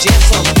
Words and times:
gentle. 0.00 0.59